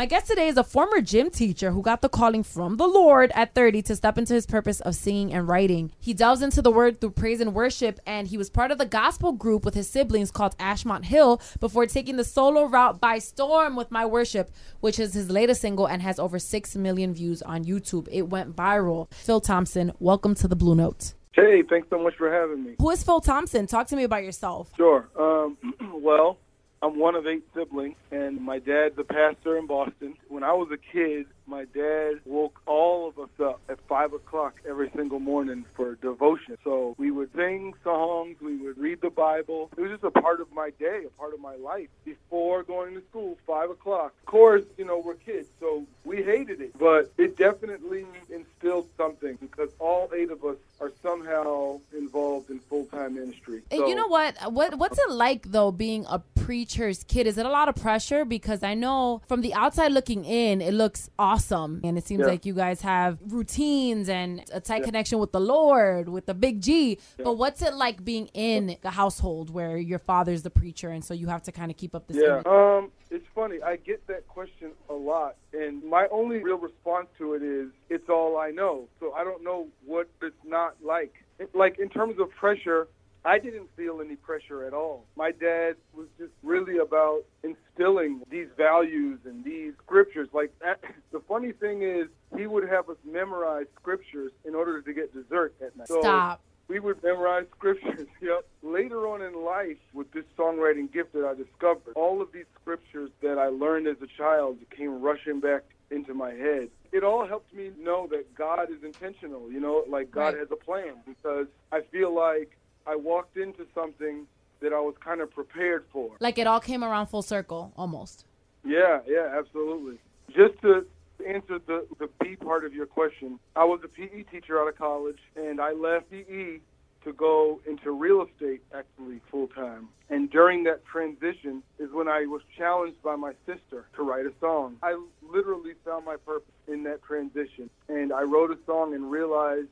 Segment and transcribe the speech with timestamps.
[0.00, 3.30] My guest today is a former gym teacher who got the calling from the Lord
[3.34, 5.92] at 30 to step into his purpose of singing and writing.
[6.00, 8.86] He delves into the word through praise and worship, and he was part of the
[8.86, 13.76] gospel group with his siblings called Ashmont Hill before taking the solo route by storm
[13.76, 14.50] with My Worship,
[14.80, 18.08] which is his latest single and has over 6 million views on YouTube.
[18.10, 19.12] It went viral.
[19.12, 21.12] Phil Thompson, welcome to the Blue Note.
[21.32, 22.76] Hey, thanks so much for having me.
[22.78, 23.66] Who is Phil Thompson?
[23.66, 24.72] Talk to me about yourself.
[24.78, 25.10] Sure.
[25.18, 25.58] Um,
[26.02, 26.38] well,
[26.82, 30.14] I'm one of eight siblings, and my dad's a pastor in Boston.
[30.28, 34.54] When I was a kid, my dad woke all of us up at five o'clock
[34.66, 36.56] every single morning for devotion.
[36.62, 39.70] So we would sing songs, we would read the Bible.
[39.76, 41.88] It was just a part of my day, a part of my life.
[42.04, 44.14] Before going to school, five o'clock.
[44.20, 49.36] Of course, you know we're kids, so we hated it, but it definitely instilled something
[49.40, 53.62] because all eight of us are somehow involved in full time ministry.
[53.70, 54.36] And you know what?
[54.52, 57.26] What what's it like though being a preacher's kid?
[57.26, 58.24] Is it a lot of pressure?
[58.24, 62.26] Because I know from the outside looking in, it looks awesome, and it seems Yeah.
[62.26, 64.84] like you guys have routines and a tight Yeah.
[64.86, 66.98] connection with the Lord, with the big G.
[67.18, 67.24] Yeah.
[67.24, 71.14] But what's it like being in a household where your father's the preacher, and so
[71.14, 72.42] you have to kind of keep up this Yeah.
[72.46, 73.62] Um, it's funny.
[73.62, 78.08] I get that question a lot, and my only real response to it is, "It's
[78.08, 81.14] all I know." So I don't know what it's not like.
[81.54, 82.86] Like in terms of pressure,
[83.24, 85.06] I didn't feel any pressure at all.
[85.16, 90.28] My dad was just really about instilling these values and these scriptures.
[90.32, 90.80] Like that,
[91.12, 95.54] the funny thing is, he would have us memorize scriptures in order to get dessert
[95.64, 95.88] at night.
[95.88, 96.40] So Stop.
[96.68, 98.06] we would memorize scriptures.
[98.22, 98.44] Yep.
[98.62, 103.10] Later on in life, with this songwriting gift that I discovered, all of these scriptures
[103.22, 106.68] that I learned as a child came rushing back into my head.
[106.92, 110.38] It all helped me know that God is intentional, you know, like God Right.
[110.38, 112.56] has a plan because I feel like
[112.90, 114.26] I walked into something
[114.60, 116.16] that I was kind of prepared for.
[116.18, 118.24] Like it all came around full circle, almost.
[118.64, 119.98] Yeah, yeah, absolutely.
[120.28, 120.84] Just to
[121.24, 124.76] answer the, the B part of your question, I was a PE teacher out of
[124.76, 126.58] college, and I left PE
[127.04, 129.88] to go into real estate actually full time.
[130.10, 134.32] And during that transition is when I was challenged by my sister to write a
[134.40, 134.76] song.
[134.82, 137.70] I literally found my purpose in that transition.
[137.88, 139.68] And I wrote a song and realized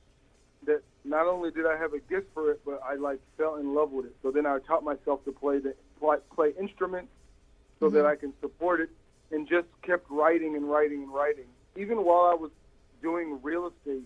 [0.67, 3.75] that not only did I have a gift for it, but I like fell in
[3.75, 4.17] love with it.
[4.23, 7.11] So then I taught myself to play the play, play instruments
[7.81, 8.09] so that mm-hmm.
[8.09, 8.91] I can support it,
[9.31, 11.47] and just kept writing and writing and writing.
[11.77, 12.51] Even while I was
[13.03, 14.03] doing real estate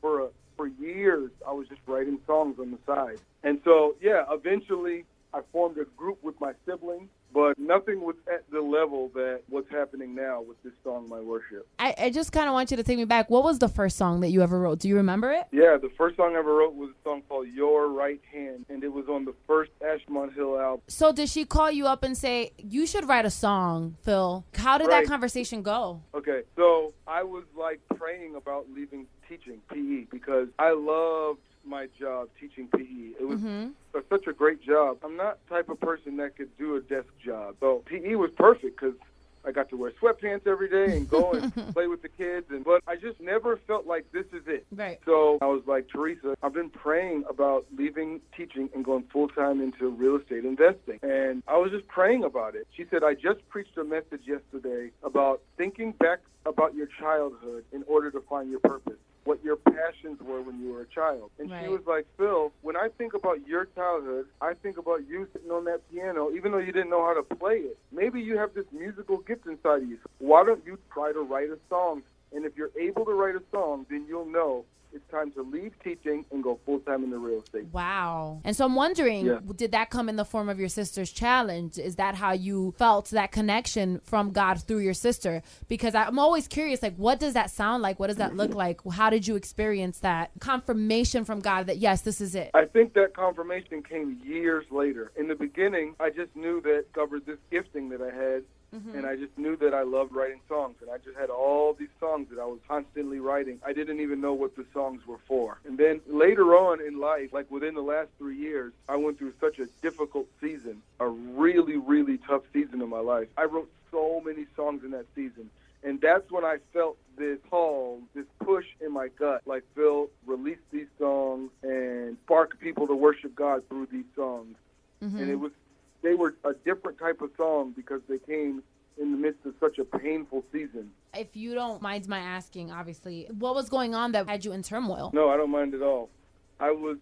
[0.00, 3.18] for a, for years, I was just writing songs on the side.
[3.42, 8.48] And so, yeah, eventually I formed a group with my siblings, but nothing was at
[8.50, 11.66] the level that what's happening now with this song, My Worship.
[11.78, 13.30] I, I just kind of want you to take me back.
[13.30, 14.80] What was the first song that you ever wrote?
[14.80, 15.46] Do you remember it?
[15.52, 18.82] Yeah, the first song I ever wrote was a song called Your Right Hand, and
[18.82, 20.82] it was on the first Ashmont Hill album.
[20.88, 24.44] So did she call you up and say you should write a song, Phil?
[24.54, 26.02] How did that conversation go?
[26.14, 31.38] Okay, so I was like praying about leaving teaching PE because I loved
[31.70, 33.20] my job teaching PE.
[33.20, 33.68] It was hmm
[34.08, 34.98] such a great job.
[35.04, 37.56] I'm not the type of person that could do a desk job.
[37.60, 38.96] So PE was perfect because
[39.44, 42.46] I got to wear sweatpants every day and go and play with the kids.
[42.50, 44.66] And but I just never felt like this is it.
[44.70, 44.98] Right.
[45.06, 49.60] So I was like, Teresa, I've been praying about leaving teaching and going full time
[49.60, 50.98] into real estate investing.
[51.02, 52.66] And I was just praying about it.
[52.76, 57.84] She said, I just preached a message yesterday about thinking back about your childhood in
[57.86, 61.30] order to find your purpose, what your passions were when you were a child.
[61.38, 61.62] And Right.
[61.62, 65.50] she was like, Phil, when I think about your childhood, I think about you sitting
[65.50, 67.78] on that piano, even though you didn't know how to play it.
[67.92, 69.98] Maybe you have this musical gift inside of you.
[70.18, 72.02] Why don't you try to write a song?
[72.32, 75.72] And if you're able to write a song, then you'll know it's time to leave
[75.82, 77.66] teaching and go full time into real estate.
[77.72, 78.40] Wow.
[78.44, 79.38] And so I'm wondering, Yeah.
[79.56, 81.78] did that come in the form of your sister's challenge?
[81.78, 85.42] Is that how you felt that connection from God through your sister?
[85.68, 87.98] Because I'm always curious, like, what does that sound like?
[87.98, 88.80] What does that look like?
[88.92, 92.50] How did you experience that confirmation from God that yes, this is it?
[92.54, 95.12] I think that confirmation came years later.
[95.16, 98.42] In the beginning, I just knew that covered this gifting that I had,
[98.74, 98.98] Mm-hmm.
[98.98, 101.88] and I just knew that I loved writing songs, and I just had all these
[101.98, 103.58] songs that I was constantly writing.
[103.66, 105.58] I didn't even know what the songs were for.
[105.66, 109.32] And then later on in life, like within the last three years, I went through
[109.40, 113.26] such a difficult season, a really, really tough season in my life.
[113.36, 115.50] I wrote so many songs in that season.
[115.82, 120.58] And that's when I felt this call, this push in my gut, like Phil, release
[120.70, 124.56] these songs and spark people to worship God through these songs.
[125.02, 125.16] Mm-hmm.
[125.18, 125.52] And it was,
[126.02, 128.62] they were a different type of song because they came
[128.98, 130.90] in the midst of such a painful season.
[131.14, 134.62] If you don't mind my asking, obviously, what was going on that had you in
[134.62, 135.10] turmoil?
[135.14, 136.10] No, I don't mind at all.
[136.58, 136.98] I was,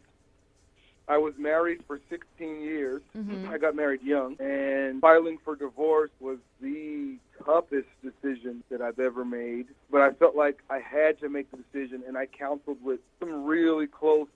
[1.08, 3.02] I was married for 16 years.
[3.16, 3.48] Mhm.
[3.48, 9.24] I got married young, and filing for divorce was the toughest decision that I've ever
[9.24, 9.66] made.
[9.90, 13.44] But I felt like I had to make the decision, and I counseled with some
[13.44, 14.28] really close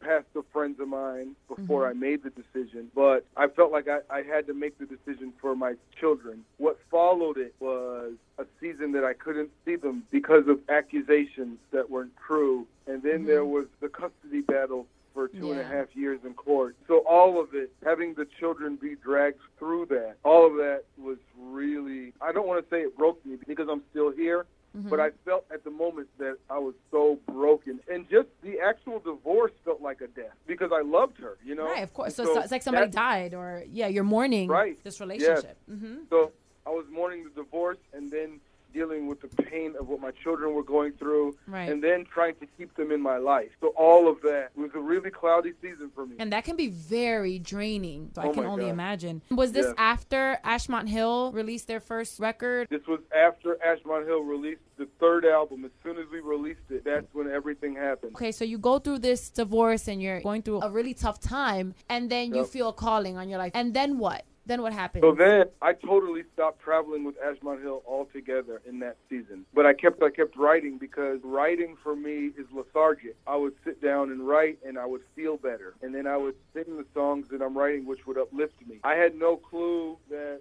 [0.00, 1.90] pastor friends of mine before Mhm.
[1.90, 2.90] I made the decision.
[2.94, 6.44] But I felt like I, I had to make the decision for my children.
[6.58, 11.90] What followed it was a season that I couldn't see them because of accusations that
[11.90, 12.66] weren't true.
[12.86, 13.26] And then Mhm.
[13.26, 16.76] there was the custody battle for two and a half years in court.
[16.86, 21.18] So all of it, having the children be dragged through that, all of that was
[21.36, 24.90] really, I don't want to say it broke me because I'm still here, Mhm.
[24.90, 27.80] but I felt at the moment that I was so broken.
[27.90, 31.64] And just the actual divorce felt like a death because I loved her, you know?
[31.64, 32.14] right, of course.
[32.16, 34.82] So, And it's- like somebody died, or yeah, you're mourning Right.
[34.84, 35.56] this relationship.
[35.70, 36.32] mm-hmm So
[36.66, 38.40] I was mourning the divorce and then
[38.78, 41.68] dealing with the pain of what my children were going through Right.
[41.68, 43.50] and then trying to keep them in my life.
[43.60, 46.14] So all of that was a really cloudy season for me.
[46.20, 48.10] And that can be very draining.
[48.14, 48.70] So I Oh can only God.
[48.78, 49.22] imagine.
[49.30, 49.72] Was this Yeah.
[49.94, 52.68] after Ashmont Hill released their first record?
[52.70, 55.64] This was after Ashmont Hill released the third album.
[55.64, 58.12] As soon as we released it, that's when everything happened.
[58.14, 61.74] Okay, so you go through this divorce and you're going through a really tough time,
[61.88, 63.52] and then you feel a calling on your life.
[63.56, 64.22] And then what?
[64.48, 65.02] Then what happened?
[65.02, 69.44] So then I totally stopped traveling with Ashmont Hill altogether in that season.
[69.52, 73.14] But I kept I kept writing because writing for me is lethargic.
[73.26, 75.74] I would sit down and write and I would feel better.
[75.82, 78.78] And then I would sing the songs that I'm writing which would uplift me.
[78.84, 80.40] I had no clue that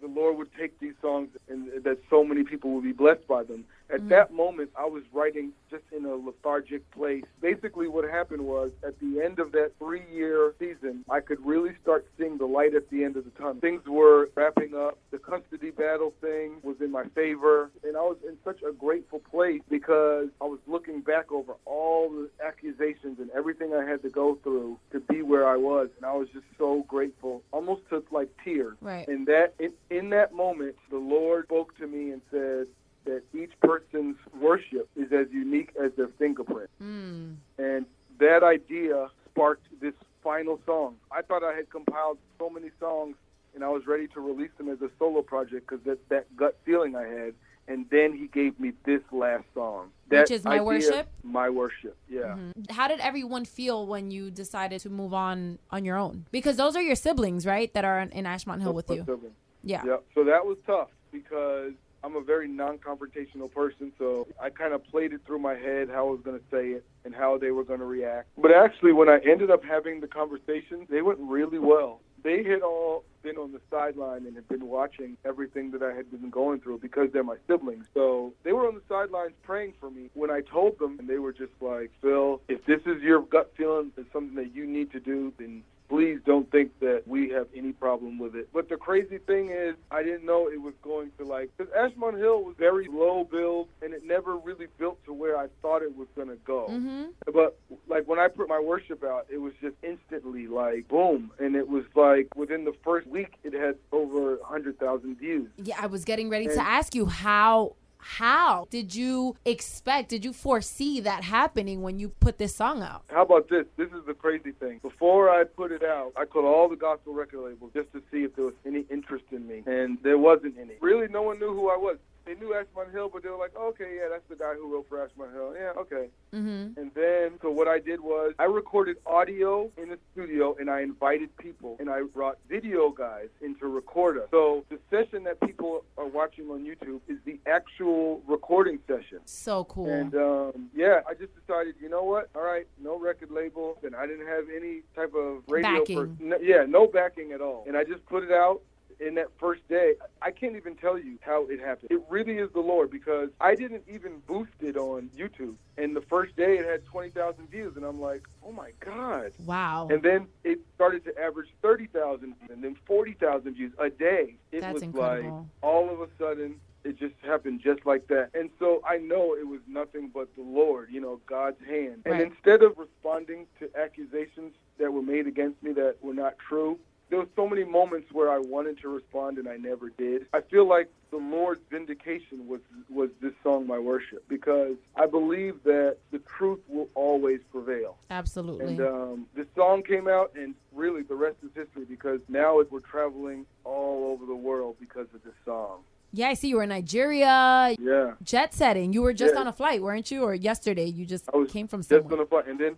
[0.00, 3.44] the Lord would take these songs and that so many people would be blessed by
[3.44, 3.64] them.
[3.90, 4.08] At Mhm.
[4.08, 7.24] that moment, I was writing just in a lethargic place.
[7.40, 11.74] Basically, what happened was at the end of that three year season, I could really
[11.82, 13.60] start seeing the light at the end of the tunnel.
[13.60, 14.98] Things were wrapping up.
[15.10, 17.70] The custody battle thing was in my favor.
[17.82, 22.08] And I was in such a grateful place because I was looking back over all
[22.08, 25.90] the accusations and everything I had to go through to be where I was.
[25.96, 28.76] And I was just so grateful, almost to like tears.
[28.80, 29.06] Right.
[29.08, 32.66] And that in, in that moment, the Lord spoke to me and said
[33.04, 36.70] that each person's worship is as unique as their fingerprint.
[36.82, 37.36] Mm.
[37.58, 37.86] And
[38.18, 40.96] that idea sparked this final song.
[41.10, 43.16] I thought I had compiled so many songs
[43.54, 46.56] and I was ready to release them as a solo project because that, that gut
[46.64, 47.34] feeling I had.
[47.66, 49.88] And then he gave me this last song.
[50.08, 51.08] Which is My idea- Worship?
[51.22, 52.36] My Worship, yeah.
[52.36, 52.70] Mhm.
[52.70, 56.26] How did everyone feel when you decided to move on on your own?
[56.30, 57.72] Because those are your siblings, right?
[57.72, 59.04] That are in- Ashmont Hill with My you.
[59.06, 59.34] sibling.
[59.62, 59.82] Yeah.
[59.86, 59.96] Yeah.
[60.14, 61.72] So that was tough because
[62.04, 63.90] I'm a very non-confrontational person.
[63.98, 66.68] So I kind of played it through my head how I was going to say
[66.68, 68.28] it and how they were going to react.
[68.36, 72.00] But actually, when I ended up having the conversations, they went really well.
[72.22, 76.10] They had all been on the sideline and had been watching everything that I had
[76.10, 77.86] been going through because they're my siblings.
[77.94, 80.10] So they were on the sidelines praying for me.
[80.14, 83.52] When I told them, and they were just like, Phil, if this is your gut
[83.56, 87.46] feeling, it's something that you need to do, then please don't think that we have
[87.54, 88.48] any problem with it.
[88.52, 92.18] But the crazy thing is, I didn't know it was going to like, because Ashmont
[92.18, 95.96] Hill was very low build, and it never really built to where I thought it
[95.96, 96.68] was going to go.
[96.70, 97.04] Mm-hmm.
[97.32, 101.54] But like when I put my worship out, it was just instantly like boom, and
[101.54, 105.48] it was like within the first week, it had over a hundred thousand views.
[105.56, 110.32] Yeah, I was getting ready to ask you how how did you expect did you
[110.32, 113.64] foresee that happening when you put this song out How about this?
[113.76, 114.78] This is the crazy thing.
[114.82, 118.24] Before I put it out, I called all the gospel record labels just to see
[118.24, 120.74] if there was any interest in me, and there wasn't any.
[120.80, 121.96] Really, no one knew who I was.
[122.24, 124.86] They knew Ashmont Hill, but they were like, okay, yeah, that's the guy who wrote
[124.88, 125.54] for Ashmont Hill.
[125.54, 126.08] Yeah, okay.
[126.34, 126.78] mm-hmm.
[126.80, 130.80] And then, so what I did was I recorded audio in the studio and I
[130.80, 134.28] invited people and I brought video guys in to record us.
[134.30, 139.20] So the session that people are watching on YouTube is the actual recording session.
[139.26, 142.30] so cool And um, yeah, I just decided, you know what?
[142.34, 145.80] All right, no record label, and I didn't have any type of radio.
[145.80, 145.98] Backing.
[145.98, 147.64] Per- no, yeah, no backing at all.
[147.66, 148.60] And I just put it out.
[149.00, 151.90] In that first day, I can't even tell you how it happened.
[151.90, 155.56] It really is the Lord because I didn't even boost it on YouTube.
[155.76, 159.32] And the first day it had 20,000 views, and I'm like, oh my God.
[159.44, 164.36] wow And then it started to average 30,000 and then 40,000 views a day.
[164.52, 165.38] It That's was incredible.
[165.38, 168.30] like all of a sudden it just happened just like that.
[168.34, 172.02] And so I know it was nothing but the Lord, you know, God's hand.
[172.04, 176.78] And instead of responding to accusations that were made against me that were not true,
[177.14, 180.26] there were so many moments where I wanted to respond and I never did.
[180.32, 185.62] I feel like the Lord's vindication was was this song, My Worship, because I believe
[185.62, 187.98] that the truth will always prevail.
[188.10, 192.58] absolutely And um, this song came out, and really the rest is history because now
[192.58, 195.82] it, we're traveling all over the world because of this song.
[196.20, 197.36] yeah i see you were in nigeria
[197.78, 199.40] Yeah, jet setting you were just Yeah.
[199.42, 202.18] on a flight weren't you or yesterday you just I was came from just on
[202.18, 202.74] a flight, and then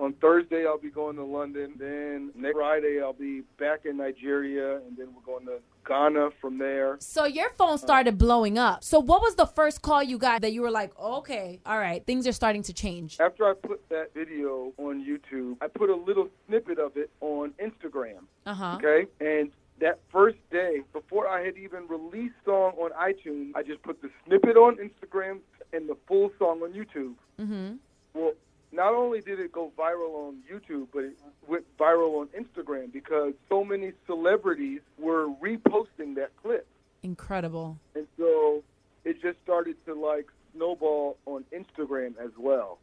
[0.00, 1.74] on Thursday I'll be going to London.
[1.78, 6.58] Then next Friday I'll be back in Nigeria, and then we're going to Ghana from
[6.58, 6.96] there.
[7.00, 8.82] So your phone started blowing up.
[8.82, 12.04] So what was the first call you got that you were like, okay, all right,
[12.04, 13.18] things are starting to change?
[13.20, 17.52] After I put that video on YouTube, I put a little snippet of it on
[17.62, 18.24] Instagram.
[18.46, 18.78] Uh huh.
[18.78, 23.82] Okay, and that first day, before I had even released song on iTunes, I just
[23.82, 25.38] put the snippet on Instagram
[25.72, 27.14] and the full song on YouTube.
[27.40, 27.76] Mm-hmm.
[28.14, 28.32] Well,
[28.72, 31.12] not only did it go viral on YouTube, but it
[31.48, 36.66] went viral on Instagram because so many celebrities were reposting that clip.
[37.02, 37.78] Incredible.
[37.94, 38.62] And so
[39.04, 42.78] it just started to like snowball on Instagram as well.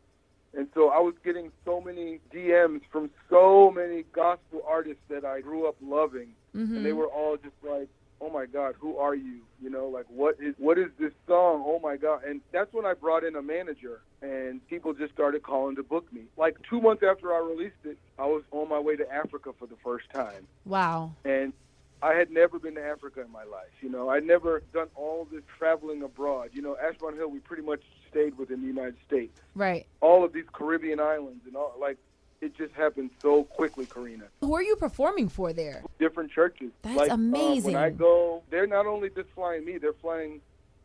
[0.58, 5.41] And so I was getting so many DMs from so many gospel artists that I
[5.41, 6.77] grew up loving, Mm-hmm.
[6.77, 7.88] and they were all just like,
[8.21, 9.41] "Oh my God, who are you?
[9.62, 11.63] You know, like what is what is this song?
[11.65, 15.43] Oh my God!" And that's when I brought in a manager, and people just started
[15.43, 16.24] calling to book me.
[16.38, 19.67] Like two months after I released it, I was on my way to Africa for
[19.67, 21.13] the first time Wow.
[21.25, 21.53] and
[22.01, 23.71] I had never been to Africa in my life.
[23.81, 26.51] You know, I'd never done all this traveling abroad.
[26.53, 29.39] You know, Ashmont Hill, we pretty much stayed within the United States.
[29.55, 29.88] Right.
[30.00, 31.97] All of these Caribbean islands and all, like,
[32.41, 34.25] it just happened so quickly, Karina.
[34.41, 35.84] Who are you performing for there?
[36.00, 36.72] Different churches.
[36.84, 37.74] That's like, amazing.
[37.74, 40.41] when I go, they're not only just flying me, they're flying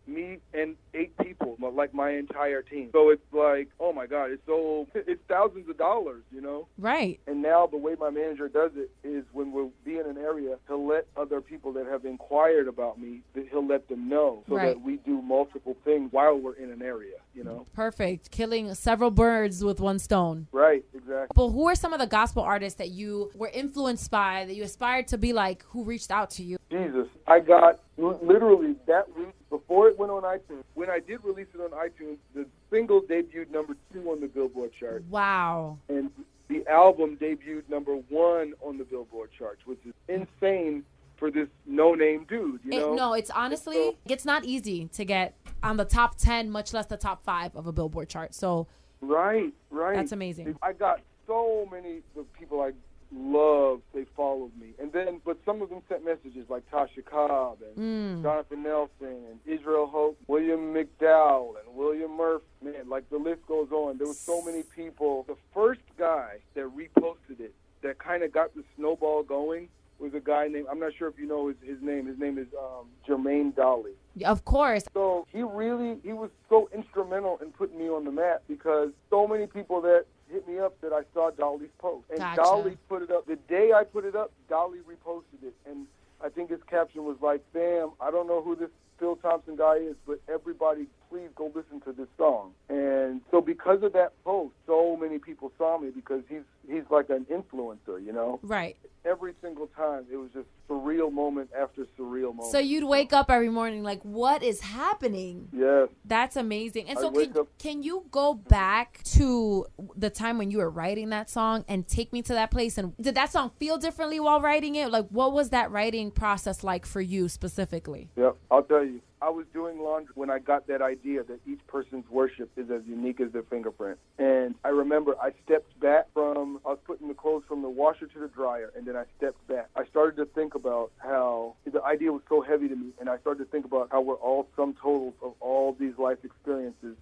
[0.07, 2.91] me and eight people, like my entire team.
[2.93, 6.67] So it's like, oh my God, it's so, it's thousands of dollars, you know?
[6.79, 7.21] Right.
[7.27, 10.57] And now the way my manager does it is when we'll be in an area,
[10.69, 14.57] he'll let other people that have inquired about me, that he'll let them know so
[14.57, 14.69] Right.
[14.75, 17.67] that we do multiple things while we're in an area, you know?
[17.75, 18.31] Perfect.
[18.31, 20.47] Killing several birds with one stone.
[20.53, 21.29] Right, exactly.
[21.35, 24.63] But who are some of the gospel artists that you were influenced by, that you
[24.65, 26.59] aspired to be like, who reached out to you?
[26.71, 29.32] Jesus, I got literally that week
[29.73, 30.65] before it went on iTunes.
[30.75, 34.71] When I did release it on iTunes, the single debuted number two on the Billboard
[34.79, 35.79] chart, Wow.
[35.89, 36.11] and
[36.49, 40.85] the album debuted number one on the Billboard charts, which is insane
[41.17, 42.61] for this no-name dude.
[42.65, 42.95] You It- know?
[42.95, 46.97] no, it's honestly, it's not easy to get on the top 10, much less the
[46.99, 48.35] top five of a Billboard chart.
[48.35, 48.67] So
[49.01, 49.97] Right, right.
[49.97, 50.57] That's amazing.
[50.63, 52.03] I got so many
[52.39, 52.73] people I
[53.15, 53.81] love.
[53.95, 57.77] They followed me, and then but some of them sent messages like Tasha Cobb and
[57.77, 58.23] Mm.
[58.23, 62.45] Jonathan Nelson and Israel Hope, William McDowell and William Murphy.
[62.63, 63.99] Man, like the list goes on.
[63.99, 65.25] There were so many people.
[65.27, 70.21] The first guy that reposted it that kind of got the snowball going was a
[70.21, 72.07] guy named I'm not sure if you know his, his name.
[72.07, 73.93] His name is um, Jermaine Dolly.
[74.25, 74.85] of course.
[74.95, 79.27] So he really he was so instrumental in putting me on the map because so
[79.27, 82.07] many people that hit me up that I saw Dolly's post.
[82.11, 82.41] And Gotcha.
[82.41, 85.87] Dolly put it up the day I put it up, Dolly reposted it and
[86.25, 89.77] I think his caption was like, Bam, I don't know who this Phil Thompson guy
[89.77, 92.53] is, but everybody please go listen to this song.
[92.69, 97.11] And so because of that post, so many people saw me because he's he's like
[97.11, 98.39] an influencer, you know?
[98.43, 98.77] Right.
[99.05, 102.53] Every single time it was just surreal moment after surreal moment.
[102.53, 105.49] So you'd wake up every morning like, what is happening?
[105.53, 105.89] Yes.
[106.05, 106.89] That's amazing.
[106.89, 109.67] And I so can, up- can you go back to
[109.97, 112.79] the time when you were writing that song and take me to that place?
[112.79, 114.91] And did that song feel differently while writing it?
[114.91, 118.09] Like, what was that writing process like for you specifically?
[118.17, 119.01] Yep, I'll tell you.
[119.23, 122.83] I was doing laundry when I got that idea that each person's worship is as
[122.87, 123.99] unique as their fingerprint.
[124.19, 128.09] And I remember I stepped back from, I was putting the clothes from the washer
[128.09, 129.69] to the dryer, and then I stepped back.
[129.77, 133.19] I started to think about how the idea was so heavy to me, and I
[133.19, 136.97] started to think about how we're all sum totals of all these life experiences,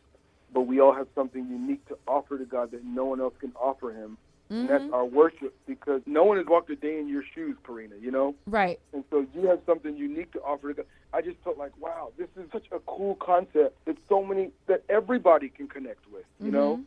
[0.52, 3.52] but we all have something unique to offer to God that no one else can
[3.58, 4.18] offer Him.
[4.50, 4.60] Mm-hmm.
[4.60, 7.94] And that's our worship because no one has walked a day in your shoes, Karina,
[8.00, 8.34] you know?
[8.46, 8.80] Right.
[8.92, 10.74] And so you have something unique to offer.
[11.12, 14.82] I just felt like, wow, this is such a cool concept that so many, that
[14.88, 16.54] everybody can connect with, you mm-hmm.
[16.54, 16.80] know?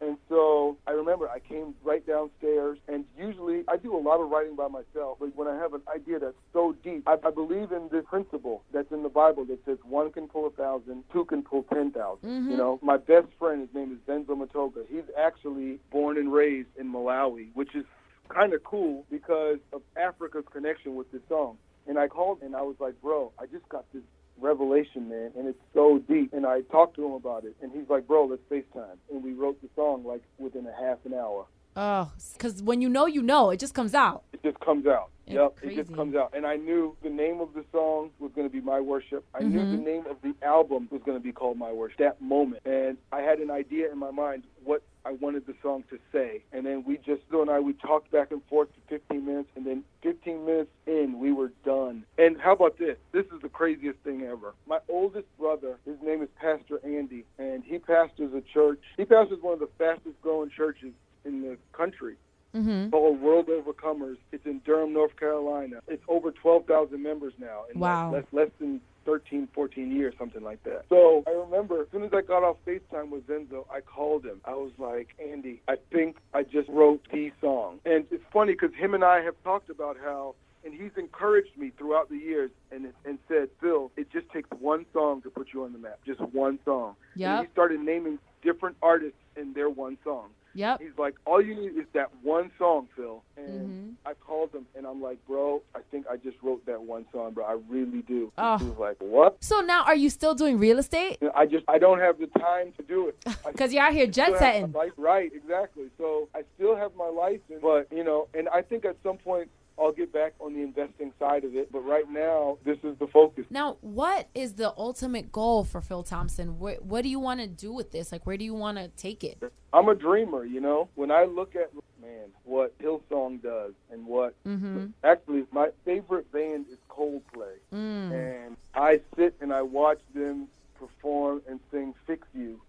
[0.00, 4.30] And so I remember I came right downstairs, and usually I do a lot of
[4.30, 7.72] writing by myself, but when I have an idea that's so deep, I, I believe
[7.72, 11.24] in this principle that's in the Bible that says one can pull a thousand, two
[11.24, 12.28] can pull ten thousand.
[12.28, 12.56] You mm-hmm.
[12.56, 14.84] know, my best friend, his name is Zenzo Matoga.
[14.88, 17.84] He's actually born and raised in Malawi, which is
[18.28, 21.56] kind of cool because of Africa's connection with this song.
[21.88, 24.02] And I called and I was like, bro, I just got this
[24.40, 26.32] revelation, man, and it's so deep.
[26.32, 28.96] And I talked to him about it, and he's like, bro, let's FaceTime.
[29.10, 31.46] And we wrote the song like within a half an hour.
[31.76, 34.24] Oh, because when you know, you know, it just comes out.
[34.32, 35.10] it just comes out.
[35.26, 36.32] It's yep, it just comes out.
[36.34, 39.24] And I knew the name of the song was going to be My Worship.
[39.34, 39.70] I knew Mhm.
[39.72, 41.98] the name of the album was going to be called My Worship.
[41.98, 45.84] That moment, and I had an idea in my mind what I wanted the song
[45.88, 46.44] to say.
[46.52, 49.48] And then we just, Phil and I, we talked back and forth for 15 minutes,
[49.56, 52.04] and then 15 minutes in, we were done.
[52.18, 52.96] And how about this?
[53.12, 54.54] This is the craziest thing ever.
[54.66, 58.80] My oldest brother, his name is Pastor Andy, and he pastors a church.
[58.98, 60.92] He pastors one of the fastest growing churches
[61.24, 62.16] in the country
[62.56, 62.88] Mm-hmm.
[62.88, 64.16] called World Overcomers.
[64.32, 65.80] It's in Durham, North Carolina.
[65.86, 68.10] It's over 12,000 members now in Wow.
[68.10, 70.84] less, less than 13, 14 years, something like that.
[70.90, 74.42] So I remember as soon as I got off FaceTime with Zenzo, I called him.
[74.44, 77.78] I was like, Andy, I think I just wrote the song.
[77.86, 81.72] And it's funny because him and I have talked about how and he's encouraged me
[81.78, 85.64] throughout the years and and said, Phil, it just takes one song to put you
[85.64, 86.94] on the map, just one song.
[87.14, 87.46] And Yep.
[87.46, 90.28] he started naming different artists in their one song.
[90.54, 90.80] Yep.
[90.80, 93.22] He's like, all you need is that one song, Phil.
[93.36, 93.94] And Mhm.
[94.06, 97.32] I called him, and I'm like, bro, I think I just wrote that one song,
[97.32, 97.44] bro.
[97.44, 98.32] I really do.
[98.38, 98.58] Oh.
[98.58, 99.36] He was like, what?
[99.42, 101.18] So now, are you still doing real estate?
[101.34, 103.24] I just, I don't have the time to do it.
[103.52, 104.72] Because you're out here jet setting.
[104.72, 105.86] life- Right, exactly.
[105.98, 109.48] So I still have my license, but you know, and I think at some point
[109.80, 111.70] I'll get back on the investing side of it.
[111.72, 113.44] But right now, this is the focus.
[113.50, 116.58] Now, what is the ultimate goal for Phil Thompson?
[116.58, 118.10] What, what do you want to do with this?
[118.12, 119.38] Like, where do you want to take it?
[119.72, 120.88] I'm a dreamer, you know.
[120.94, 121.70] When I look at
[122.00, 124.86] man, what Hillsong does and what Mm-hmm.
[125.04, 127.56] actually my favorite band is Coldplay.
[127.74, 128.12] Mm.
[128.12, 132.60] and I sit and I watch them perform and sing "Fix You,"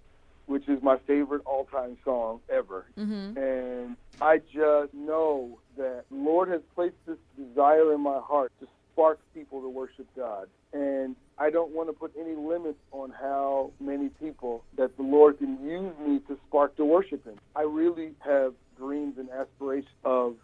[0.49, 2.85] which is my favorite all-time song ever.
[2.97, 3.37] Mm-hmm.
[3.37, 9.19] And I just know that Lord has placed this desire in my heart to spark
[9.35, 10.47] people to worship God.
[10.73, 15.37] And I don't want to put any limits on how many people that the Lord
[15.37, 17.39] can use me to spark to worship Him.
[17.55, 20.35] I really have dreams and aspirations of.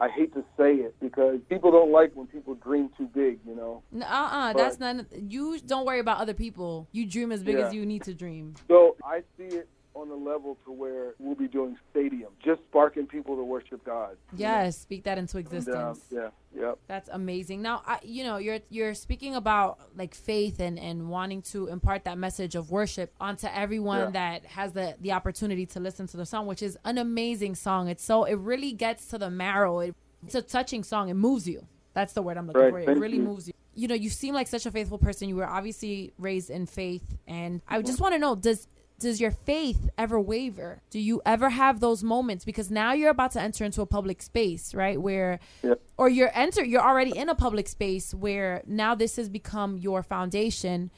[0.00, 3.54] I hate to say it because people don't like when people dream too big, you
[3.56, 3.82] know.
[4.00, 5.06] Uh uh that's not.
[5.12, 6.88] You don't worry about other people.
[6.92, 7.66] You dream as big Yeah.
[7.66, 8.54] as you need to dream.
[8.68, 9.68] So I see it
[10.00, 14.16] on the level to where we'll be doing stadium, just sparking people to worship God.
[14.32, 14.50] you know?
[14.50, 15.76] Yes, speak that into And, existence.
[15.76, 16.72] um, yeah, yeah.
[16.86, 17.62] That's amazing.
[17.62, 22.04] Now, I, you know, you're you're speaking about like faith and and wanting to impart
[22.04, 24.10] that message of worship onto everyone Yeah.
[24.10, 27.88] that has the the opportunity to listen to the song, which is an amazing song.
[27.88, 29.80] It's so it really gets to the marrow.
[29.80, 31.08] It, it's a touching song.
[31.08, 31.66] It moves you.
[31.94, 32.78] That's the word I'm looking Right, for.
[32.80, 33.22] It thank really you.
[33.22, 33.54] moves you.
[33.74, 35.28] You know, you seem like such a faithful person.
[35.28, 37.86] You were obviously raised in faith, and I Mm-hmm.
[37.86, 38.66] just want to know does
[38.98, 40.80] does your faith ever waver?
[40.90, 42.44] Do you ever have those moments?
[42.44, 45.00] Because now you're about to enter into a public space, right?
[45.00, 45.74] Where Yeah.
[45.96, 50.02] or you're enter you're already in a public space where now this has become your
[50.02, 50.90] foundation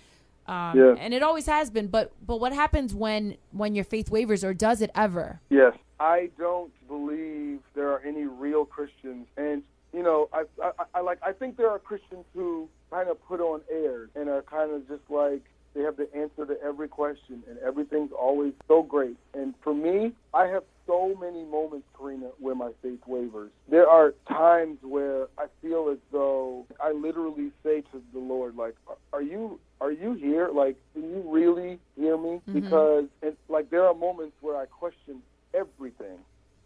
[0.46, 0.94] um, Yeah.
[0.98, 4.52] and it always has been but but what happens when when your faith wavers or
[4.54, 10.28] does it ever Yes, I don't believe there are any real Christians, and you know,
[10.32, 11.18] I, I, I like.
[11.22, 14.86] I think there are Christians who kind of put on airs and are kind of
[14.88, 15.42] just like
[15.74, 19.16] they have the answer to every question, and everything's always so great.
[19.34, 23.50] And for me, I have so many moments, Karina, where my faith wavers.
[23.68, 28.74] There are times where I feel as though I literally say to the Lord, like,
[29.12, 30.48] "Are you are you here?
[30.48, 32.52] Like, can you really hear me?" Mhm.
[32.52, 35.22] Because and like there are moments where I question
[35.54, 36.18] everything.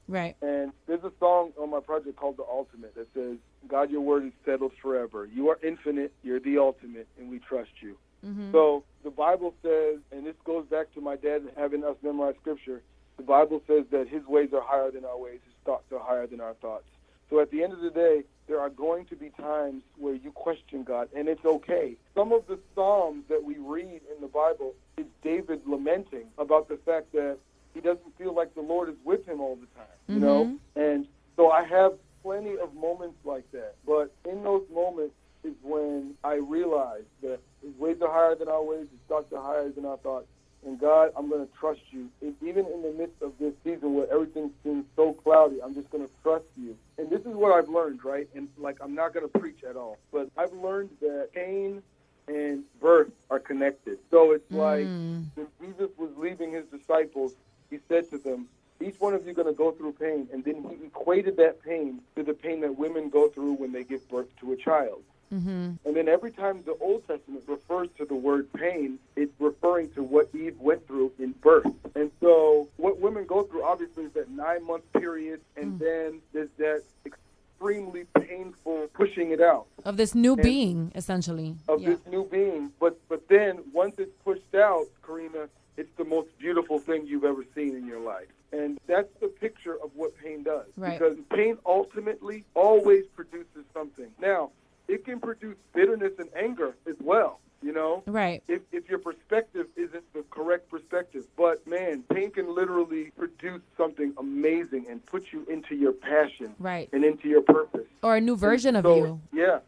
[0.08, 3.38] right And there's a song on my project called The Ultimate that says,
[3.68, 5.24] God, your word is settled forever.
[5.26, 7.96] You are infinite, you're the ultimate, and we trust you.
[8.24, 8.52] Mm-hmm.
[8.52, 12.82] So the Bible says, and this goes back to my dad having us memorize scripture,
[13.16, 16.26] the Bible says that his ways are higher than our ways, his thoughts are higher
[16.26, 16.84] than our thoughts.
[17.30, 20.30] So at the end of the day, there are going to be times where you
[20.32, 21.96] question God, and it's okay.
[22.14, 26.76] Some of the Psalms that we read in the Bible is David lamenting about the
[26.76, 27.38] fact that
[27.72, 30.44] he doesn't feel like the Lord is with him all the time, you know?
[30.44, 30.58] Mhm.
[30.76, 33.74] And so I have plenty of moments like that.
[33.86, 38.62] But in those moments is when I realize that his ways are higher than our
[38.62, 40.26] ways, his thoughts are higher than our thoughts.
[40.66, 42.08] And God, I'm going to trust you.
[42.22, 45.90] And even in the midst of this season where everything seems so cloudy, I'm just
[45.90, 46.74] going to trust you.
[46.96, 48.28] And this is what I've learned, right?
[48.34, 51.82] And like, I'm not going to preach at all, but I've learned that pain
[52.28, 53.98] and birth are connected.
[54.10, 55.26] So it's like Mm.
[55.34, 57.32] when Jesus was leaving his disciples,
[57.70, 58.48] he said to them,
[58.80, 60.28] each one of you going to go through pain.
[60.32, 63.84] And then he equated that pain to the pain that women go through when they
[63.84, 65.02] give birth to a child.
[65.34, 65.70] Mm-hmm.
[65.86, 70.02] And then every time the Old Testament refers to the word pain, it's referring to
[70.02, 71.66] what Eve went through in birth.
[71.94, 75.78] And so what women go through obviously is that nine month period, and Mm.
[75.78, 81.80] then there's that extremely painful pushing it out of this new And- being essentially of
[81.80, 82.72] yeah this new being.
[82.78, 87.24] But but then once once it's pushed out, Karina, it's the most beautiful thing you've
[87.24, 88.28] ever seen in your life.
[88.52, 90.66] And that's the picture of what pain does.
[90.76, 90.96] Right.
[90.98, 94.10] Because pain ultimately always produces something.
[94.20, 94.50] Now,
[94.88, 98.02] it can produce bitterness and anger as well, you know?
[98.06, 98.42] Right.
[98.48, 101.24] If, if your perspective isn't the correct perspective.
[101.36, 106.88] But man, pain can literally produce something amazing and put you into your passion Right.
[106.92, 107.86] and into your purpose.
[108.02, 109.20] Or a new version of So, you.
[109.32, 109.58] Yeah,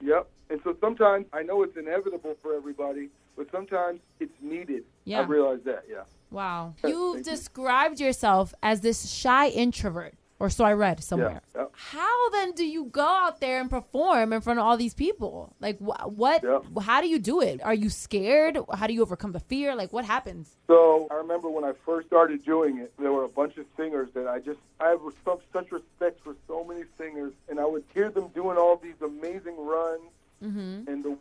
[0.00, 0.28] yep.
[0.50, 4.84] And so sometimes I know it's inevitable for everybody, but sometimes it's needed.
[5.04, 5.20] Yeah.
[5.20, 5.84] I realize that.
[5.90, 6.02] Yeah.
[6.30, 6.74] Wow.
[6.84, 7.32] You've thank you.
[7.32, 11.40] described yourself as this shy introvert, or so I read somewhere.
[11.54, 11.64] Yeah.
[11.72, 15.54] How then do you go out there and perform in front of all these people?
[15.60, 16.44] Like, wh- what?
[16.82, 17.62] How do you do it?
[17.62, 18.58] Are you scared?
[18.74, 19.74] How do you overcome the fear?
[19.74, 20.56] Like, what happens?
[20.66, 24.08] So I remember when I first started doing it, there were a bunch of singers
[24.14, 27.84] that I just I have such, such respect for so many singers, and I would
[27.94, 30.02] hear them doing all these amazing runs,
[30.44, 30.90] Mm-hmm.
[30.90, 31.16] and the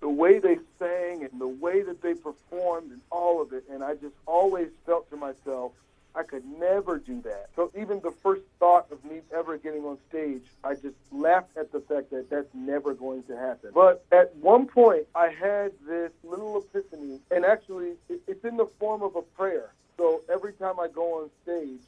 [0.00, 3.82] the way they sang and the way that they performed and all of it, and
[3.82, 5.72] I just always felt to myself.
[6.14, 7.48] I could never do that.
[7.56, 11.72] So even the first thought of me ever getting on stage, I just laughed at
[11.72, 13.70] the fact that that's never going to happen.
[13.74, 19.02] But at one point, I had this little epiphany, and actually, it's in the form
[19.02, 19.72] of a prayer.
[19.96, 21.80] So every time I go on stage,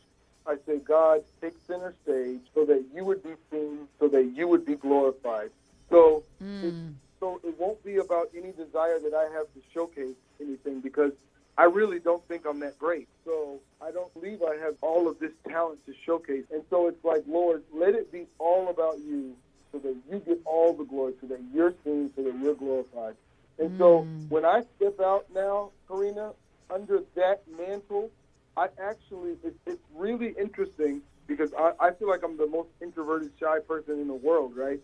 [0.47, 4.47] I say, God, take center stage so that you would be seen, so that you
[4.49, 5.51] would be glorified.
[5.91, 6.65] So hmm.
[6.65, 6.75] it,
[7.21, 11.13] so it won't be about any desire that I have to showcase anything because
[11.57, 13.09] I really don't think I'm that great.
[13.25, 16.45] So I don't believe I have all of this talent to showcase.
[16.53, 19.37] And so it's like, Lord, let it be all about you
[19.71, 23.15] so that you get all the glory, so that you're seen, so that you're glorified.
[23.59, 24.29] And so mm.
[24.31, 26.33] when I step out now, Karina,
[26.71, 28.11] under that mantle,
[28.57, 33.31] I actually, it, it's really interesting because I, I feel like I'm the most introverted,
[33.39, 34.81] shy person in the world, right?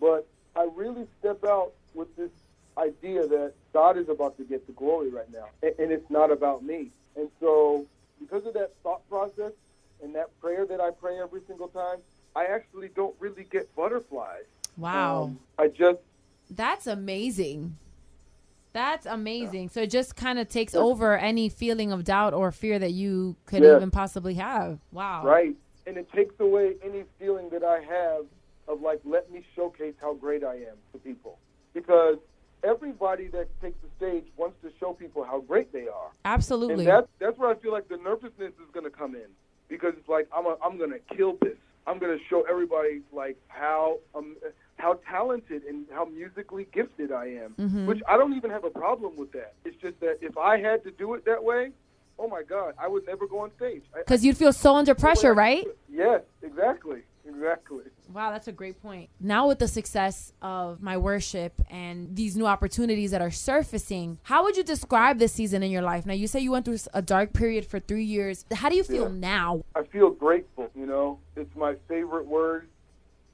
[0.00, 2.30] But I really step out with this
[2.78, 6.30] idea that God is about to get the glory right now, and, and it's not
[6.30, 6.90] about me.
[7.16, 7.84] And so,
[8.20, 9.52] because of that thought process
[10.02, 11.98] and that prayer that I pray every single time,
[12.34, 14.44] I actually don't really get butterflies.
[14.78, 15.24] Wow.
[15.24, 15.98] Um, I just
[16.50, 17.76] That's amazing.
[18.72, 19.68] That's amazing.
[19.68, 23.36] So it just kind of takes over any feeling of doubt or fear that you
[23.46, 23.76] could Yeah.
[23.76, 24.80] even possibly have.
[24.90, 25.24] Wow.
[25.24, 25.54] Right.
[25.86, 28.24] And it takes away any feeling that I have
[28.66, 31.38] of like, let me showcase how great I am to people.
[31.72, 32.18] Because
[32.64, 36.10] everybody that takes the stage wants to show people how great they are.
[36.24, 36.84] Absolutely.
[36.84, 39.28] And that's that's where I feel like the nervousness is going to come in
[39.68, 41.56] because it's like I'm a, I'm going to kill this.
[41.86, 44.36] I'm going to show everybody like how um,
[44.76, 47.54] how talented and how musically gifted I am.
[47.58, 47.86] Mhm.
[47.86, 49.54] Which I don't even have a problem with that.
[49.64, 51.70] It's just that if I had to do it that way,
[52.18, 53.82] oh my God, I would never go on stage.
[53.94, 55.66] Because you'd feel so under pressure, right?
[55.90, 57.84] Yes, exactly, exactly.
[58.12, 59.08] Wow, that's a great point.
[59.20, 64.44] Now, with the success of my worship and these new opportunities that are surfacing, how
[64.44, 66.06] would you describe this season in your life?
[66.06, 68.44] Now, you say you went through a dark period for three years.
[68.52, 69.18] How do you feel Yeah.
[69.18, 69.62] now?
[69.74, 70.70] I feel grateful.
[70.74, 72.68] You know, it's my favorite word.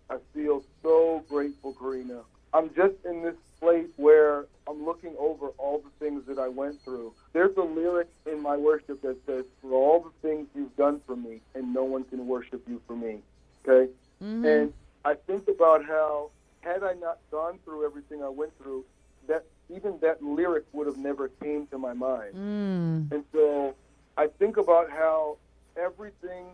[0.08, 2.22] I feel so grateful, Karina.
[2.52, 6.80] I'm just in this place where I'm looking over all the things that I went
[6.82, 7.12] through.
[7.32, 11.14] There's a lyric in my worship that says, "For all the things you've done for
[11.14, 13.22] me, and no one can worship you for me."
[13.66, 14.72] Okay, and
[15.04, 18.84] I think about how had I not gone through everything I went through,
[19.28, 19.44] that
[19.74, 22.34] even that lyric would have never came to my mind.
[22.34, 23.12] Mm.
[23.12, 23.74] And so
[24.16, 25.36] I think about how
[25.76, 26.46] everything,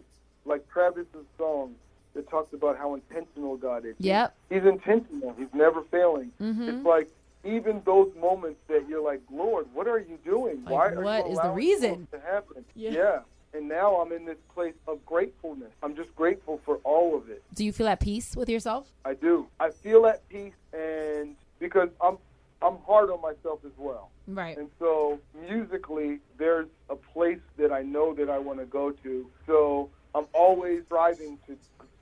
[0.44, 1.74] like Travis's song
[2.14, 3.94] that talks about how intentional God is.
[3.98, 4.34] Yep.
[4.50, 5.34] He's intentional.
[5.38, 6.30] He's never failing.
[6.40, 6.68] Mhm.
[6.68, 7.08] It's like
[7.44, 10.64] even those moments that you're like, Lord, what are you doing?
[10.64, 12.06] Like, Why are what you is the reason?
[12.12, 12.64] to happen?
[12.74, 13.20] Yeah.
[13.56, 15.72] And now I'm in this place of gratefulness.
[15.82, 17.42] I'm just grateful for all of it.
[17.54, 18.86] Do you feel at peace with yourself?
[19.04, 19.46] I do.
[19.58, 22.18] I feel at peace, and because I'm
[22.60, 24.10] I'm hard on myself as well.
[24.26, 24.58] Right.
[24.58, 29.26] And so musically, there's a place that I know that I want to go to.
[29.46, 31.56] So I'm always striving to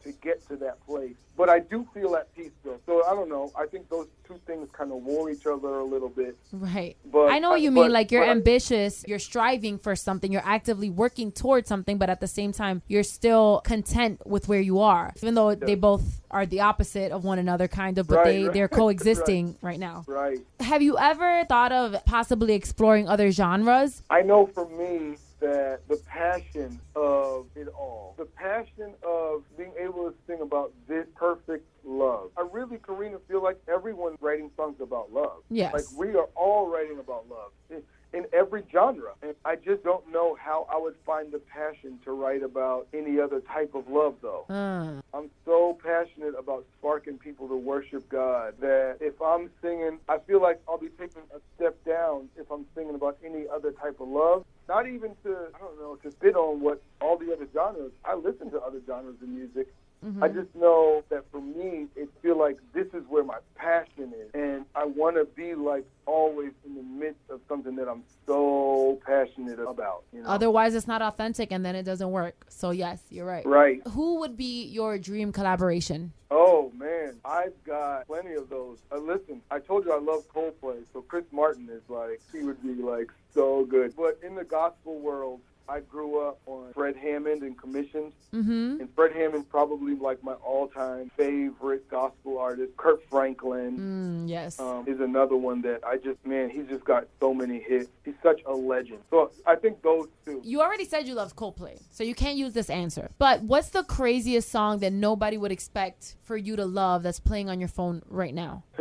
[0.04, 1.14] to get to that place.
[1.36, 2.78] But I do feel at peace though.
[2.86, 3.50] So I don't know.
[3.58, 6.36] I think those two things kind of war each other a little bit.
[6.52, 6.96] Right.
[7.10, 7.84] But I know what you mean.
[7.86, 12.20] but- Like you're ambitious, you're striving for something, you're actively working towards something, but at
[12.20, 16.46] the same time, you're still content with where you are, even though they both are
[16.46, 18.06] the opposite of one another, kind of.
[18.06, 18.52] But Right, they right.
[18.52, 20.04] they're coexisting right now.
[20.06, 20.38] Right.
[20.60, 24.02] Have you ever thought of possibly exploring other genres?
[24.08, 30.10] I know for me that the passion of it all, the passion of being able
[30.10, 32.30] to sing about this perfect love.
[32.36, 35.42] I really, Karina, feel like everyone's writing songs about love.
[35.50, 35.74] Yes.
[35.74, 37.52] Like we are all writing about love.
[37.70, 37.82] In,
[38.14, 39.12] in every genre.
[39.22, 43.20] And I just don't know how I would find the passion to write about any
[43.20, 44.46] other type of love, though.
[44.48, 50.18] Uh, I'm so passionate about sparking people to worship God that if I'm singing, I
[50.18, 54.00] feel like I'll be taking a step down if I'm singing about any other type
[54.00, 54.44] of love.
[54.68, 57.92] Not even to, I don't know, to fit on what all the other genres.
[58.04, 59.74] I listen to other genres of music.
[60.20, 64.30] I just know that for me, it feel like this is where my passion is,
[64.34, 69.00] and I want to be like always in the midst of something that I'm so
[69.06, 70.04] passionate about.
[70.12, 72.46] You know, otherwise, it's not authentic, and then it doesn't work.
[72.48, 73.46] So yes, you're right.
[73.46, 73.80] right?
[73.88, 76.12] Who would be your dream collaboration?
[76.30, 78.78] Oh man, I've got plenty of those.
[78.92, 82.62] Uh, listen, I told you I love Coldplay, so Chris Martin is like he would
[82.62, 83.94] be like so good.
[83.96, 88.80] But in the gospel world, I grew up on Fred Hammond and Commissioned, Mm-hmm.
[88.80, 92.76] and Fred Hammond's probably like my all-time favorite gospel artist.
[92.76, 93.78] Kirk Franklin.
[94.26, 94.58] Mm, yes.
[94.58, 97.88] Um, is another one that I just man he's just got so many hits.
[98.04, 98.98] He's such a legend.
[99.10, 100.40] So I think those two.
[100.44, 103.10] You already said you loved Coldplay, so you can't use this answer.
[103.18, 107.48] But what's the craziest song that nobody would expect for you to love that's playing
[107.48, 108.64] on your phone right now?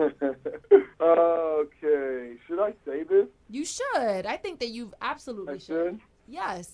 [1.02, 3.28] okay, should I say this?
[3.50, 4.26] You should.
[4.26, 5.66] I think that you absolutely I should.
[5.68, 6.00] should.
[6.34, 6.72] Yes.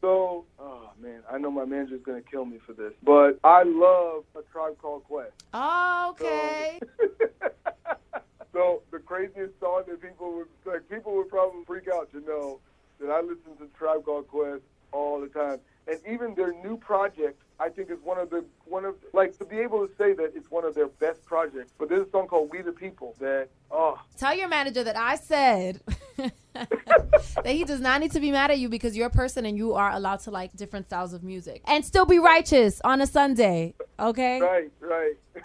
[0.00, 4.24] So, oh man, I know my manager's gonna kill me for this, but I love
[4.34, 5.32] a tribe called Quest.
[5.52, 6.80] Oh okay.
[8.54, 12.58] so the craziest song that people would like, people would probably freak out to know
[13.00, 17.42] that I listen to Tribe Called Quest all the time, and even their new project,
[17.58, 20.32] I think is one of the one of like to be able to say that
[20.34, 21.72] it's one of their best projects.
[21.78, 25.16] But there's a song called We the People that oh Tell your manager that I
[25.16, 25.80] said
[26.16, 29.56] that he does not need to be mad at you because you're a person and
[29.56, 33.06] you are allowed to like different styles of music and still be righteous on a
[33.06, 33.74] Sunday.
[33.98, 34.40] Okay.
[34.40, 35.14] right right.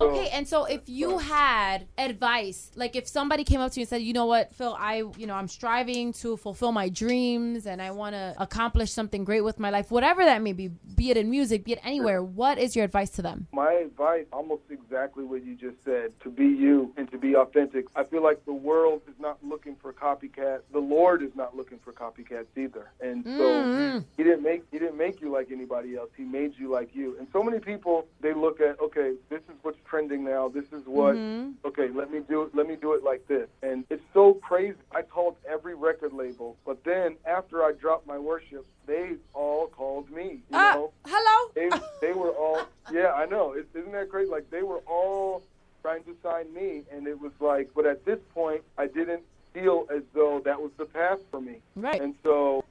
[0.00, 3.88] Okay, and so if you had advice, like if somebody came up to you and
[3.88, 7.82] said, "You know what, Phil, I, you know, I'm striving to fulfill my dreams and
[7.82, 11.16] I want to accomplish something great with my life, whatever that may be, be it
[11.16, 15.24] in music, be it anywhere, what is your advice to them?" My advice, almost exactly
[15.24, 17.86] what you just said, to be you and to be authentic.
[17.96, 20.60] I feel like the world is not looking for copycats.
[20.72, 22.90] The Lord is not looking for copycats either.
[23.00, 24.04] And so Mm.
[24.16, 26.10] he didn't make he didn't make you like anybody else.
[26.16, 27.16] He made you like you.
[27.18, 30.48] And so many people they look at, okay, this is what's trending now.
[30.48, 31.54] This is what Mhm.
[31.64, 33.48] okay, let me do it let me do it like this.
[33.62, 34.78] And it's so crazy.
[34.92, 40.10] I called every record label, but then after I dropped my worship, they all called
[40.10, 40.42] me.
[40.50, 40.92] You Ah, know?
[41.06, 41.50] hello.
[41.54, 45.42] they they were all yeah I know it, isn't that crazy like they were all
[45.82, 49.22] trying to sign me and it was like but at this point I didn't
[49.54, 52.00] feel as though that was the path for me right.
[52.00, 52.64] and so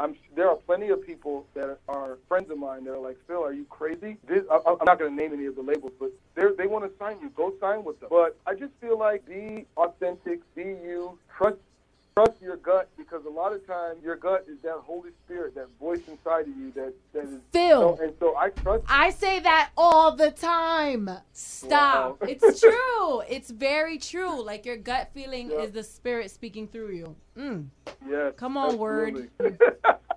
[0.00, 3.44] I'm there are plenty of people that are friends of mine that are like Phil
[3.44, 4.16] are you crazy?
[4.26, 6.84] This, I, I'm not going to name any of the labels but they they want
[6.90, 7.30] to sign you.
[7.30, 8.08] Go sign with them.
[8.10, 11.58] But I just feel like be authentic be you trust
[12.16, 15.68] trust your gut because a lot of times your gut is that Holy Spirit, that
[15.78, 17.38] voice inside of you that that is.
[17.52, 17.96] Phil.
[17.96, 18.84] So, and so I trust.
[18.88, 21.10] I say that all the time.
[21.32, 22.20] Stop.
[22.20, 22.28] Wow.
[22.28, 23.20] It's true.
[23.28, 24.42] It's very true.
[24.42, 25.62] Like your gut feeling Yeah.
[25.62, 27.16] is the spirit speaking through you.
[27.36, 27.66] Mm.
[28.08, 28.34] Yes.
[28.36, 29.30] Come on, word.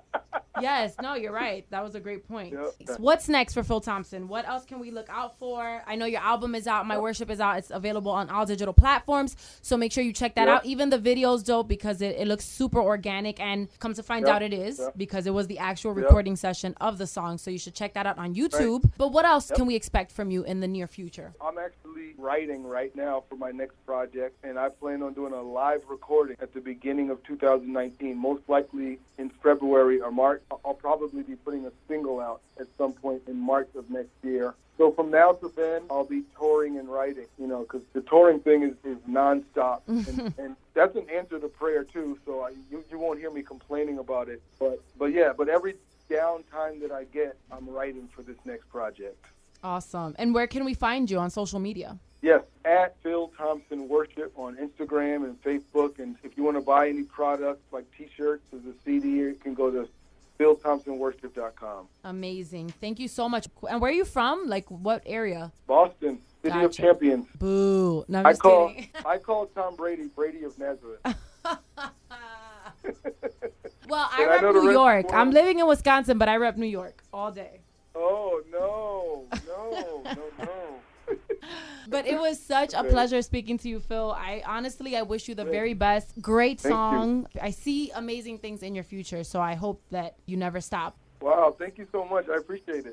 [0.55, 0.63] absolutely.
[0.83, 1.65] Yes, no, you're right.
[1.71, 2.53] That was a great point.
[2.53, 2.73] Yep.
[2.87, 4.27] So What's next for Phil Thompson?
[4.27, 5.81] What else can we look out for?
[5.87, 7.57] I know your album is out, My Worship is out.
[7.57, 9.35] It's available on all digital platforms.
[9.61, 10.55] So make sure you check that Yep.
[10.57, 10.65] out.
[10.65, 14.35] Even the video's dope because it, it looks super organic and come to find Yep.
[14.35, 14.93] out it is Yep.
[14.97, 16.03] because it was the actual Yep.
[16.05, 17.37] recording session of the song.
[17.37, 18.91] So you should check that out on YouTube.
[18.97, 19.57] But what else Yep.
[19.57, 21.33] can we expect from you in the near future?
[21.41, 25.41] I'm actually writing right now for my next project, and I plan on doing a
[25.41, 30.42] live recording at the beginning of 2019, most likely in February or March.
[30.65, 34.53] I'll- probably be putting a single out at some point in March of next year.
[34.77, 38.41] So from now to then, I'll be touring and writing, you know, because the touring
[38.41, 39.81] thing is, is nonstop.
[39.87, 43.43] and, and that's an answer to prayer, too, so I, you, you won't hear me
[43.43, 44.41] complaining about it.
[44.59, 45.75] But, but yeah, but every
[46.09, 49.23] downtime that I get, I'm writing for this next project.
[49.63, 50.15] Awesome.
[50.19, 51.97] And where can we find you on social media?
[52.21, 55.99] Yes, at Phil Thompson Worship on Instagram and Facebook.
[55.99, 59.53] And if you want to buy any products like T-shirts or the CD, you can
[59.53, 59.87] go to
[61.51, 61.88] philthompsonworship.com.
[62.03, 62.69] Amazing.
[62.82, 63.47] Thank you so much.
[63.69, 64.47] And where are you from?
[64.47, 65.51] Like what area?
[65.67, 67.27] Boston, City of Champions.
[67.39, 68.06] Boo.
[68.08, 68.89] No, I call kidding.
[69.06, 71.01] I call Tom Brady Brady of Nazareth.
[73.89, 75.08] Well, I And I rep know New York.
[75.13, 77.60] I'm living in Wisconsin, but I rep New York all day.
[77.95, 81.17] oh no, no, no, no.
[81.89, 84.13] But it was such a pleasure speaking to you, Phil.
[84.17, 86.13] I honestly, I wish you the very best.
[86.21, 87.27] Great song.
[87.41, 90.97] I see amazing things in your future, so I hope that you never stop.
[91.23, 92.25] Wow, thank you so much.
[92.29, 92.91] I appreciate it.